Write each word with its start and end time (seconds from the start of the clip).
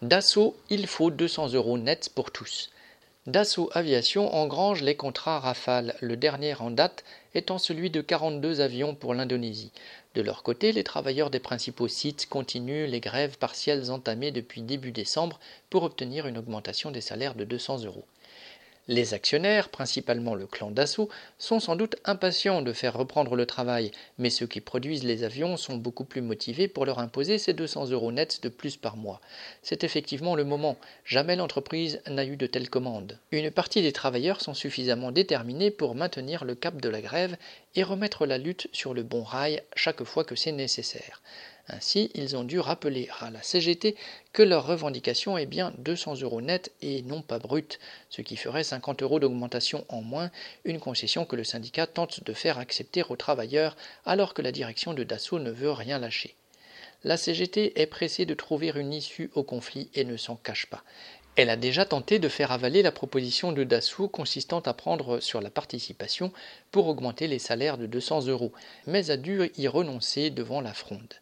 Dassault, 0.00 0.56
il 0.70 0.86
faut 0.86 1.10
200 1.10 1.54
euros 1.54 1.76
net 1.76 2.10
pour 2.14 2.30
tous. 2.30 2.70
Dassault 3.26 3.68
Aviation 3.72 4.32
engrange 4.32 4.80
les 4.80 4.94
contrats 4.94 5.40
Rafale, 5.40 5.96
le 6.00 6.16
dernier 6.16 6.54
en 6.54 6.70
date 6.70 7.02
étant 7.34 7.58
celui 7.58 7.90
de 7.90 8.00
42 8.00 8.60
avions 8.60 8.94
pour 8.94 9.12
l'Indonésie. 9.12 9.72
De 10.14 10.22
leur 10.22 10.44
côté, 10.44 10.70
les 10.70 10.84
travailleurs 10.84 11.30
des 11.30 11.40
principaux 11.40 11.88
sites 11.88 12.28
continuent 12.28 12.86
les 12.86 13.00
grèves 13.00 13.38
partielles 13.38 13.90
entamées 13.90 14.30
depuis 14.30 14.62
début 14.62 14.92
décembre 14.92 15.40
pour 15.68 15.82
obtenir 15.82 16.28
une 16.28 16.38
augmentation 16.38 16.92
des 16.92 17.00
salaires 17.00 17.34
de 17.34 17.42
200 17.42 17.82
euros. 17.82 18.04
Les 18.90 19.12
actionnaires, 19.12 19.68
principalement 19.68 20.34
le 20.34 20.46
clan 20.46 20.70
d'assaut, 20.70 21.10
sont 21.36 21.60
sans 21.60 21.76
doute 21.76 21.96
impatients 22.06 22.62
de 22.62 22.72
faire 22.72 22.94
reprendre 22.94 23.36
le 23.36 23.44
travail, 23.44 23.90
mais 24.16 24.30
ceux 24.30 24.46
qui 24.46 24.62
produisent 24.62 25.04
les 25.04 25.24
avions 25.24 25.58
sont 25.58 25.76
beaucoup 25.76 26.06
plus 26.06 26.22
motivés 26.22 26.68
pour 26.68 26.86
leur 26.86 26.98
imposer 26.98 27.36
ces 27.36 27.52
200 27.52 27.90
euros 27.90 28.12
nets 28.12 28.42
de 28.42 28.48
plus 28.48 28.78
par 28.78 28.96
mois. 28.96 29.20
C'est 29.62 29.84
effectivement 29.84 30.34
le 30.34 30.44
moment. 30.44 30.78
Jamais 31.04 31.36
l'entreprise 31.36 32.00
n'a 32.08 32.24
eu 32.24 32.38
de 32.38 32.46
telles 32.46 32.70
commandes. 32.70 33.18
Une 33.30 33.50
partie 33.50 33.82
des 33.82 33.92
travailleurs 33.92 34.40
sont 34.40 34.54
suffisamment 34.54 35.12
déterminés 35.12 35.70
pour 35.70 35.94
maintenir 35.94 36.46
le 36.46 36.54
cap 36.54 36.80
de 36.80 36.88
la 36.88 37.02
grève 37.02 37.36
et 37.74 37.82
remettre 37.82 38.24
la 38.24 38.38
lutte 38.38 38.68
sur 38.72 38.94
le 38.94 39.02
bon 39.02 39.22
rail 39.22 39.62
chaque 39.76 40.02
fois 40.04 40.24
que 40.24 40.34
c'est 40.34 40.52
nécessaire. 40.52 41.20
Ainsi, 41.70 42.10
ils 42.14 42.34
ont 42.34 42.44
dû 42.44 42.60
rappeler 42.60 43.08
à 43.20 43.30
la 43.30 43.42
CGT 43.42 43.94
que 44.32 44.42
leur 44.42 44.66
revendication 44.66 45.36
est 45.36 45.46
bien 45.46 45.74
200 45.78 46.22
euros 46.22 46.40
net 46.40 46.72
et 46.80 47.02
non 47.02 47.20
pas 47.20 47.38
brut, 47.38 47.78
ce 48.08 48.22
qui 48.22 48.36
ferait 48.36 48.64
50 48.64 49.02
euros 49.02 49.20
d'augmentation 49.20 49.84
en 49.90 50.00
moins, 50.00 50.30
une 50.64 50.80
concession 50.80 51.26
que 51.26 51.36
le 51.36 51.44
syndicat 51.44 51.86
tente 51.86 52.24
de 52.24 52.32
faire 52.32 52.58
accepter 52.58 53.02
aux 53.08 53.16
travailleurs 53.16 53.76
alors 54.06 54.32
que 54.32 54.40
la 54.40 54.52
direction 54.52 54.94
de 54.94 55.04
Dassault 55.04 55.40
ne 55.40 55.50
veut 55.50 55.72
rien 55.72 55.98
lâcher. 55.98 56.36
La 57.04 57.16
CGT 57.16 57.80
est 57.80 57.86
pressée 57.86 58.24
de 58.24 58.34
trouver 58.34 58.72
une 58.74 58.92
issue 58.92 59.30
au 59.34 59.42
conflit 59.42 59.90
et 59.94 60.04
ne 60.04 60.16
s'en 60.16 60.36
cache 60.36 60.66
pas. 60.66 60.82
Elle 61.36 61.50
a 61.50 61.56
déjà 61.56 61.84
tenté 61.84 62.18
de 62.18 62.28
faire 62.28 62.50
avaler 62.50 62.82
la 62.82 62.90
proposition 62.90 63.52
de 63.52 63.62
Dassault 63.62 64.08
consistant 64.08 64.58
à 64.60 64.74
prendre 64.74 65.20
sur 65.20 65.40
la 65.40 65.50
participation 65.50 66.32
pour 66.72 66.88
augmenter 66.88 67.28
les 67.28 67.38
salaires 67.38 67.78
de 67.78 67.86
200 67.86 68.26
euros, 68.26 68.52
mais 68.86 69.10
a 69.10 69.16
dû 69.16 69.52
y 69.56 69.68
renoncer 69.68 70.30
devant 70.30 70.60
la 70.60 70.74
fronde. 70.74 71.14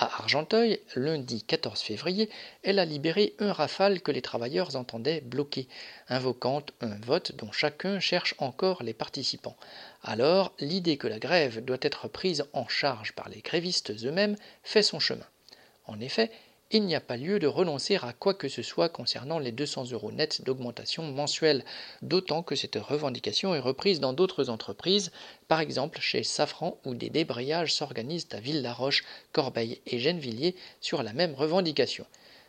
À 0.00 0.20
Argenteuil, 0.20 0.78
lundi 0.94 1.42
14 1.42 1.80
février, 1.80 2.30
elle 2.62 2.78
a 2.78 2.84
libéré 2.84 3.34
un 3.40 3.52
rafale 3.52 4.00
que 4.00 4.12
les 4.12 4.22
travailleurs 4.22 4.76
entendaient 4.76 5.22
bloquer, 5.22 5.66
invoquant 6.08 6.62
un 6.80 6.94
vote 7.00 7.32
dont 7.34 7.50
chacun 7.50 7.98
cherche 7.98 8.36
encore 8.38 8.84
les 8.84 8.94
participants. 8.94 9.56
Alors, 10.04 10.52
l'idée 10.60 10.98
que 10.98 11.08
la 11.08 11.18
grève 11.18 11.64
doit 11.64 11.78
être 11.82 12.06
prise 12.06 12.44
en 12.52 12.68
charge 12.68 13.12
par 13.14 13.28
les 13.28 13.40
grévistes 13.40 13.90
eux-mêmes 14.04 14.36
fait 14.62 14.84
son 14.84 15.00
chemin. 15.00 15.26
En 15.86 15.98
effet, 15.98 16.30
il 16.70 16.84
n'y 16.84 16.94
a 16.94 17.00
pas 17.00 17.16
lieu 17.16 17.38
de 17.38 17.46
renoncer 17.46 17.96
à 17.96 18.12
quoi 18.12 18.34
que 18.34 18.48
ce 18.48 18.62
soit 18.62 18.90
concernant 18.90 19.38
les 19.38 19.52
200 19.52 19.90
euros 19.92 20.12
nets 20.12 20.42
d'augmentation 20.42 21.02
mensuelle, 21.04 21.64
d'autant 22.02 22.42
que 22.42 22.56
cette 22.56 22.76
revendication 22.76 23.54
est 23.54 23.60
reprise 23.60 24.00
dans 24.00 24.12
d'autres 24.12 24.50
entreprises, 24.50 25.10
par 25.48 25.60
exemple 25.60 25.98
chez 26.00 26.22
Safran 26.22 26.78
où 26.84 26.94
des 26.94 27.08
débrayages 27.08 27.72
s'organisent 27.72 28.28
à 28.32 28.40
Ville-la-Roche, 28.40 29.04
Corbeil 29.32 29.80
et 29.86 29.98
Gennevilliers 29.98 30.56
sur 30.82 31.02
la 31.02 31.14
même 31.14 31.34
revendication. 31.34 32.04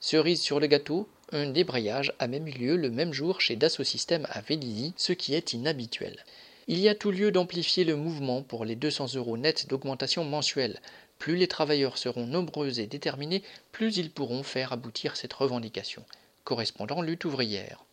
Cerise 0.00 0.40
sur 0.40 0.58
le 0.58 0.66
gâteau, 0.66 1.08
un 1.30 1.50
débrayage 1.50 2.12
a 2.18 2.26
même 2.26 2.48
eu 2.48 2.52
lieu 2.52 2.76
le 2.76 2.90
même 2.90 3.12
jour 3.12 3.40
chez 3.40 3.54
Dassault 3.54 3.84
Systèmes 3.84 4.26
à 4.30 4.40
Vélizy, 4.40 4.92
ce 4.96 5.12
qui 5.12 5.34
est 5.34 5.52
inhabituel. 5.52 6.24
Il 6.66 6.78
y 6.78 6.88
a 6.88 6.94
tout 6.94 7.10
lieu 7.10 7.30
d'amplifier 7.30 7.84
le 7.84 7.96
mouvement 7.96 8.42
pour 8.42 8.64
les 8.64 8.76
200 8.76 9.14
euros 9.14 9.36
nets 9.36 9.68
d'augmentation 9.68 10.24
mensuelle. 10.24 10.80
Plus 11.20 11.36
les 11.36 11.48
travailleurs 11.48 11.98
seront 11.98 12.26
nombreux 12.26 12.80
et 12.80 12.86
déterminés, 12.86 13.42
plus 13.72 13.98
ils 13.98 14.10
pourront 14.10 14.42
faire 14.42 14.72
aboutir 14.72 15.16
cette 15.16 15.34
revendication. 15.34 16.02
Correspondant 16.44 17.02
lutte 17.02 17.26
ouvrière. 17.26 17.84